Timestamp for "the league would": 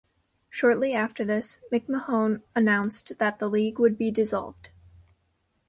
3.37-3.99